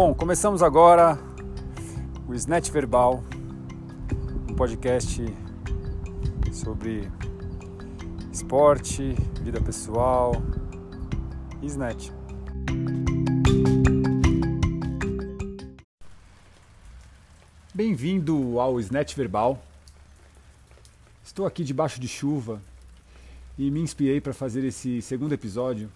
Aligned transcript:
Bom, 0.00 0.14
começamos 0.14 0.62
agora 0.62 1.18
o 2.28 2.32
Snatch 2.32 2.70
Verbal, 2.70 3.24
um 4.48 4.54
podcast 4.54 5.24
sobre 6.52 7.10
esporte, 8.32 9.16
vida 9.42 9.60
pessoal 9.60 10.34
e 11.60 11.66
snatch. 11.66 12.12
Bem-vindo 17.74 18.60
ao 18.60 18.78
Snatch 18.78 19.16
Verbal. 19.16 19.60
Estou 21.24 21.44
aqui 21.44 21.64
debaixo 21.64 21.98
de 21.98 22.06
chuva 22.06 22.62
e 23.58 23.68
me 23.68 23.80
inspirei 23.80 24.20
para 24.20 24.32
fazer 24.32 24.62
esse 24.62 25.02
segundo 25.02 25.32
episódio, 25.32 25.90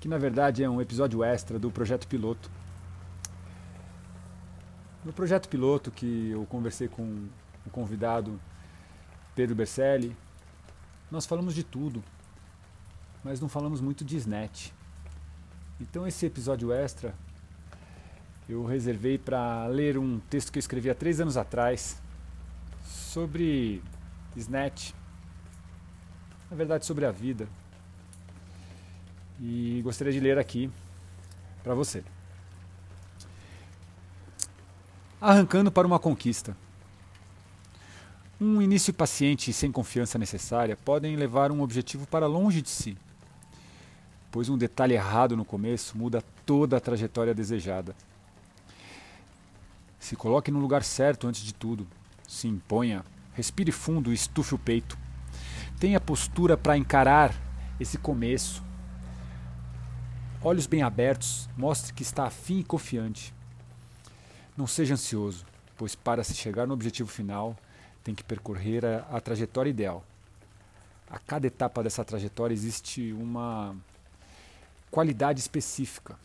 que 0.00 0.08
na 0.08 0.18
verdade 0.18 0.62
é 0.62 0.68
um 0.68 0.80
episódio 0.80 1.22
extra 1.22 1.58
do 1.58 1.70
projeto 1.70 2.06
piloto. 2.06 2.50
No 5.04 5.12
projeto 5.12 5.48
piloto 5.48 5.90
que 5.90 6.30
eu 6.30 6.44
conversei 6.46 6.88
com 6.88 7.26
o 7.64 7.70
convidado 7.70 8.40
Pedro 9.34 9.54
Bercelli, 9.54 10.16
nós 11.10 11.26
falamos 11.26 11.54
de 11.54 11.62
tudo, 11.62 12.02
mas 13.22 13.40
não 13.40 13.48
falamos 13.48 13.80
muito 13.80 14.04
de 14.04 14.16
snatch. 14.16 14.70
Então 15.80 16.06
esse 16.06 16.26
episódio 16.26 16.72
extra 16.72 17.14
eu 18.48 18.64
reservei 18.64 19.18
para 19.18 19.66
ler 19.66 19.98
um 19.98 20.20
texto 20.20 20.52
que 20.52 20.58
eu 20.58 20.60
escrevi 20.60 20.88
há 20.88 20.94
três 20.94 21.20
anos 21.20 21.36
atrás 21.36 22.00
sobre 22.84 23.82
Snatch, 24.36 24.92
na 26.48 26.56
verdade 26.56 26.86
sobre 26.86 27.04
a 27.04 27.10
vida. 27.10 27.48
E 29.40 29.80
gostaria 29.82 30.12
de 30.12 30.20
ler 30.20 30.38
aqui 30.38 30.70
para 31.62 31.74
você. 31.74 32.02
Arrancando 35.20 35.70
para 35.70 35.86
uma 35.86 35.98
conquista. 35.98 36.56
Um 38.40 38.60
início 38.60 38.92
paciente 38.92 39.50
e 39.50 39.54
sem 39.54 39.72
confiança 39.72 40.18
necessária 40.18 40.76
podem 40.76 41.16
levar 41.16 41.50
um 41.50 41.62
objetivo 41.62 42.06
para 42.06 42.26
longe 42.26 42.60
de 42.60 42.68
si, 42.68 42.96
pois 44.30 44.50
um 44.50 44.58
detalhe 44.58 44.92
errado 44.92 45.34
no 45.36 45.44
começo 45.44 45.96
muda 45.96 46.22
toda 46.44 46.76
a 46.76 46.80
trajetória 46.80 47.34
desejada. 47.34 47.96
Se 49.98 50.14
coloque 50.14 50.52
no 50.52 50.60
lugar 50.60 50.84
certo 50.84 51.26
antes 51.26 51.42
de 51.42 51.52
tudo. 51.52 51.84
Se 52.28 52.46
imponha. 52.46 53.04
Respire 53.32 53.72
fundo 53.72 54.12
e 54.12 54.14
estufe 54.14 54.54
o 54.54 54.58
peito. 54.58 54.96
Tenha 55.80 55.98
postura 55.98 56.56
para 56.56 56.76
encarar 56.76 57.34
esse 57.80 57.98
começo. 57.98 58.62
Olhos 60.46 60.68
bem 60.68 60.80
abertos, 60.80 61.48
mostre 61.56 61.92
que 61.92 62.04
está 62.04 62.24
afim 62.24 62.60
e 62.60 62.62
confiante. 62.62 63.34
Não 64.56 64.64
seja 64.64 64.94
ansioso, 64.94 65.44
pois 65.76 65.96
para 65.96 66.22
se 66.22 66.36
chegar 66.36 66.68
no 66.68 66.72
objetivo 66.72 67.08
final, 67.08 67.56
tem 68.04 68.14
que 68.14 68.22
percorrer 68.22 68.84
a, 68.86 68.98
a 69.10 69.20
trajetória 69.20 69.70
ideal. 69.70 70.04
A 71.10 71.18
cada 71.18 71.48
etapa 71.48 71.82
dessa 71.82 72.04
trajetória 72.04 72.54
existe 72.54 73.12
uma 73.12 73.74
qualidade 74.88 75.40
específica 75.40 76.16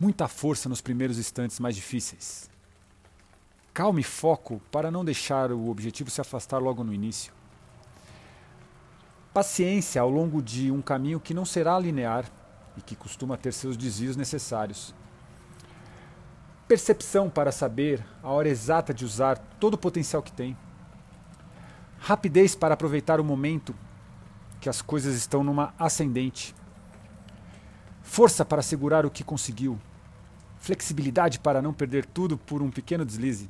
muita 0.00 0.26
força 0.26 0.68
nos 0.68 0.80
primeiros 0.80 1.16
instantes 1.16 1.60
mais 1.60 1.76
difíceis. 1.76 2.50
Calma 3.72 4.00
e 4.00 4.02
foco 4.02 4.60
para 4.72 4.90
não 4.90 5.04
deixar 5.04 5.52
o 5.52 5.68
objetivo 5.68 6.10
se 6.10 6.20
afastar 6.20 6.58
logo 6.58 6.82
no 6.82 6.92
início. 6.92 7.37
Paciência 9.32 10.00
ao 10.00 10.10
longo 10.10 10.42
de 10.42 10.70
um 10.70 10.82
caminho 10.82 11.20
que 11.20 11.34
não 11.34 11.44
será 11.44 11.78
linear 11.78 12.24
e 12.76 12.80
que 12.80 12.96
costuma 12.96 13.36
ter 13.36 13.52
seus 13.52 13.76
desvios 13.76 14.16
necessários. 14.16 14.94
Percepção 16.66 17.30
para 17.30 17.52
saber 17.52 18.04
a 18.22 18.30
hora 18.30 18.48
exata 18.48 18.92
de 18.92 19.04
usar 19.04 19.38
todo 19.60 19.74
o 19.74 19.78
potencial 19.78 20.22
que 20.22 20.32
tem. 20.32 20.56
Rapidez 21.98 22.54
para 22.54 22.74
aproveitar 22.74 23.20
o 23.20 23.24
momento 23.24 23.74
que 24.60 24.68
as 24.68 24.82
coisas 24.82 25.14
estão 25.14 25.42
numa 25.44 25.74
ascendente. 25.78 26.54
Força 28.02 28.44
para 28.44 28.62
segurar 28.62 29.06
o 29.06 29.10
que 29.10 29.24
conseguiu 29.24 29.78
flexibilidade 30.58 31.38
para 31.38 31.62
não 31.62 31.72
perder 31.72 32.04
tudo 32.04 32.36
por 32.36 32.62
um 32.62 32.70
pequeno 32.70 33.04
deslize, 33.04 33.48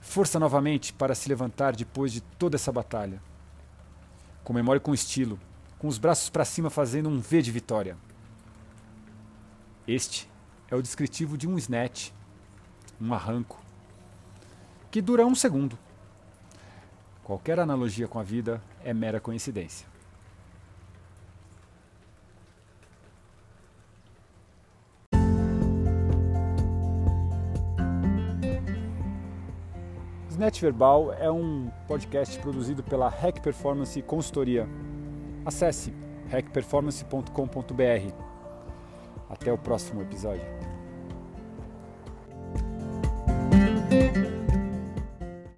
força 0.00 0.38
novamente 0.38 0.92
para 0.92 1.14
se 1.14 1.28
levantar 1.28 1.74
depois 1.74 2.12
de 2.12 2.20
toda 2.20 2.56
essa 2.56 2.70
batalha. 2.70 3.20
Comemore 4.44 4.80
com 4.80 4.92
estilo, 4.92 5.38
com 5.78 5.86
os 5.86 5.98
braços 5.98 6.28
para 6.28 6.44
cima 6.44 6.70
fazendo 6.70 7.08
um 7.08 7.20
V 7.20 7.42
de 7.42 7.50
vitória. 7.50 7.96
Este 9.86 10.28
é 10.70 10.76
o 10.76 10.82
descritivo 10.82 11.36
de 11.36 11.48
um 11.48 11.58
snatch, 11.58 12.10
um 13.00 13.12
arranco, 13.12 13.60
que 14.90 15.00
dura 15.00 15.26
um 15.26 15.34
segundo. 15.34 15.78
Qualquer 17.22 17.60
analogia 17.60 18.08
com 18.08 18.18
a 18.18 18.22
vida 18.22 18.62
é 18.84 18.92
mera 18.92 19.20
coincidência. 19.20 19.91
Snatch 30.32 30.62
Verbal 30.62 31.12
é 31.12 31.30
um 31.30 31.70
podcast 31.86 32.38
produzido 32.38 32.82
pela 32.82 33.10
Hack 33.10 33.42
Performance 33.42 34.00
Consultoria. 34.00 34.66
Acesse 35.44 35.92
hackperformance.com.br. 36.30 38.14
Até 39.28 39.52
o 39.52 39.58
próximo 39.58 40.00
episódio. 40.00 40.71